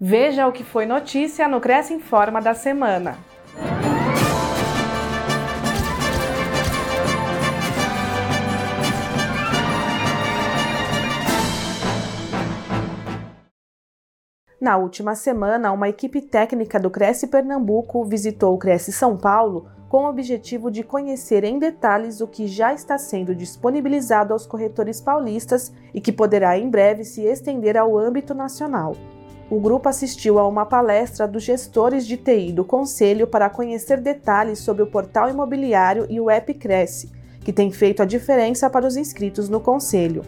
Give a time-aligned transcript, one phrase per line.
[0.00, 3.18] Veja o que foi notícia no Cresce Informa da semana.
[14.60, 20.04] Na última semana, uma equipe técnica do Cresce Pernambuco visitou o Cresce São Paulo com
[20.04, 25.72] o objetivo de conhecer em detalhes o que já está sendo disponibilizado aos corretores paulistas
[25.92, 28.94] e que poderá em breve se estender ao âmbito nacional.
[29.50, 34.58] O grupo assistiu a uma palestra dos gestores de TI do Conselho para conhecer detalhes
[34.58, 38.94] sobre o portal imobiliário e o app Cresce, que tem feito a diferença para os
[38.94, 40.22] inscritos no Conselho.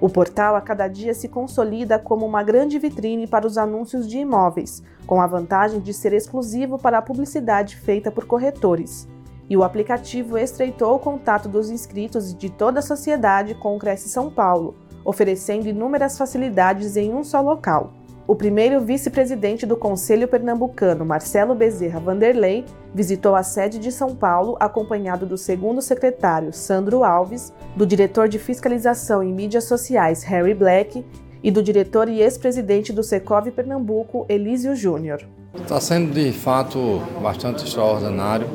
[0.00, 4.18] O portal a cada dia se consolida como uma grande vitrine para os anúncios de
[4.18, 9.08] imóveis, com a vantagem de ser exclusivo para a publicidade feita por corretores.
[9.50, 14.08] E o aplicativo estreitou o contato dos inscritos de toda a sociedade com o Cresce
[14.08, 18.01] São Paulo, oferecendo inúmeras facilidades em um só local.
[18.24, 22.64] O primeiro vice-presidente do Conselho Pernambucano, Marcelo Bezerra Vanderlei,
[22.94, 28.38] visitou a sede de São Paulo acompanhado do segundo secretário, Sandro Alves, do diretor de
[28.38, 31.04] fiscalização em mídias sociais, Harry Black,
[31.42, 35.26] e do diretor e ex-presidente do Secov Pernambuco, Elísio Júnior.
[35.54, 38.46] Está sendo de fato bastante extraordinário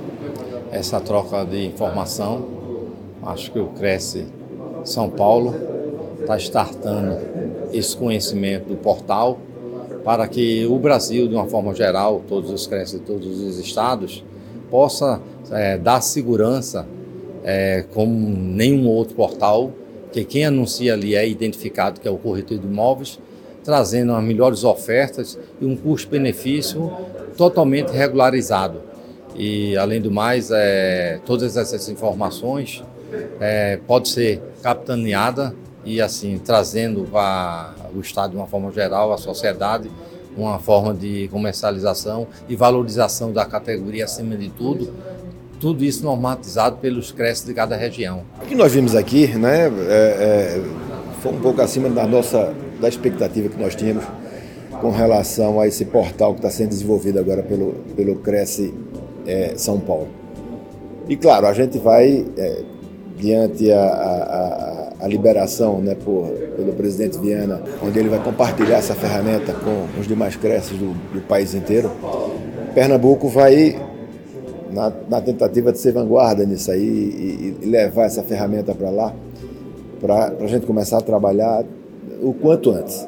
[0.72, 2.48] essa troca de informação.
[3.22, 4.28] Acho que o Cresce
[4.86, 5.54] São Paulo
[6.22, 7.18] está startando
[7.74, 9.38] esse conhecimento do portal
[10.08, 14.24] para que o Brasil, de uma forma geral, todos os creches de todos os estados,
[14.72, 15.20] possa
[15.52, 16.88] é, dar segurança
[17.44, 19.74] é, como nenhum outro portal,
[20.14, 23.20] que quem anuncia ali é identificado, que é o corretor de imóveis,
[23.66, 26.90] trazendo as melhores ofertas e um custo-benefício
[27.36, 28.82] totalmente regularizado.
[29.36, 32.82] E, além do mais, é, todas essas informações
[33.42, 35.54] é, pode ser capitaneada
[35.88, 39.90] e assim trazendo para o Estado de uma forma geral, a sociedade,
[40.36, 44.94] uma forma de comercialização e valorização da categoria acima de tudo,
[45.62, 48.24] tudo isso normatizado pelos creches de cada região.
[48.44, 50.64] O que nós vimos aqui né, é, é,
[51.22, 54.04] foi um pouco acima da nossa da expectativa que nós tínhamos
[54.82, 58.74] com relação a esse portal que está sendo desenvolvido agora pelo, pelo Cresce
[59.26, 60.10] é, São Paulo.
[61.10, 62.62] E claro, a gente vai, é,
[63.18, 68.78] diante a, a, a a liberação né, por, pelo presidente Viana, onde ele vai compartilhar
[68.78, 71.92] essa ferramenta com os demais creches do, do país inteiro,
[72.74, 73.80] Pernambuco vai,
[74.72, 79.14] na, na, tentativa de ser vanguarda nisso aí e, e levar essa ferramenta para lá,
[80.00, 81.64] para a gente começar a trabalhar
[82.22, 83.08] o quanto antes.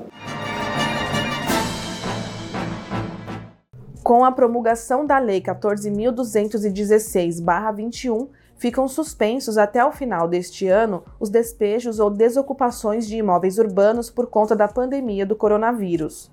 [4.04, 8.28] Com a promulgação da Lei 14.216-21,
[8.60, 14.28] ficam suspensos até o final deste ano os despejos ou desocupações de imóveis urbanos por
[14.28, 16.30] conta da pandemia do coronavírus.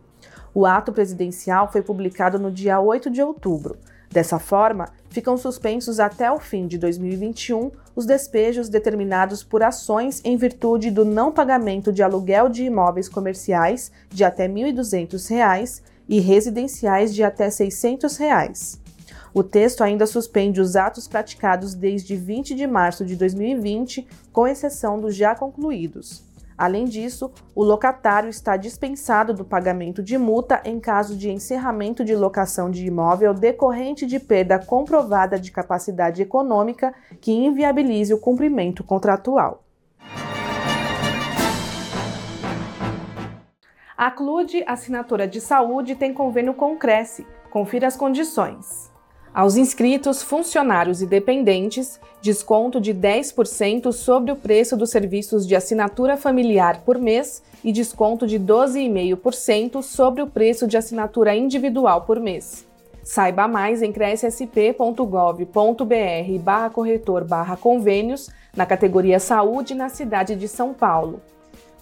[0.52, 3.78] O ato presidencial foi publicado no dia 8 de outubro.
[4.10, 10.36] Dessa forma, ficam suspensos até o fim de 2021 os despejos determinados por ações em
[10.36, 17.14] virtude do não pagamento de aluguel de imóveis comerciais de até R$ 1.200 e residenciais
[17.14, 18.85] de até 600 reais.
[19.36, 24.98] O texto ainda suspende os atos praticados desde 20 de março de 2020, com exceção
[24.98, 26.24] dos já concluídos.
[26.56, 32.16] Além disso, o locatário está dispensado do pagamento de multa em caso de encerramento de
[32.16, 39.64] locação de imóvel decorrente de perda comprovada de capacidade econômica que inviabilize o cumprimento contratual.
[43.94, 47.26] A CLUD, assinatura de saúde, tem convênio com o Cresce.
[47.50, 48.95] Confira as condições.
[49.36, 56.16] Aos inscritos, funcionários e dependentes, desconto de 10% sobre o preço dos serviços de assinatura
[56.16, 62.66] familiar por mês e desconto de 12,5% sobre o preço de assinatura individual por mês.
[63.04, 70.72] Saiba mais em crescsp.gov.br barra corretor barra convênios na categoria Saúde na cidade de São
[70.72, 71.20] Paulo.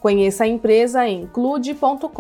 [0.01, 2.11] Conheça a empresa em clude.com.br.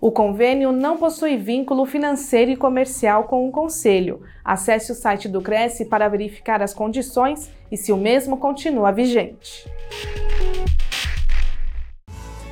[0.00, 4.22] O convênio não possui vínculo financeiro e comercial com o Conselho.
[4.42, 9.70] Acesse o site do Cresce para verificar as condições e se o mesmo continua vigente.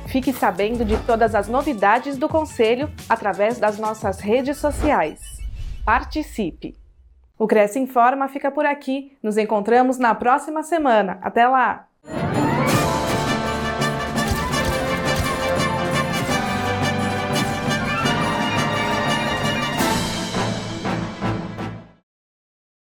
[0.05, 5.19] Fique sabendo de todas as novidades do Conselho através das nossas redes sociais.
[5.83, 6.77] Participe!
[7.37, 9.17] O Cresce Informa fica por aqui.
[9.23, 11.17] Nos encontramos na próxima semana.
[11.21, 11.88] Até lá!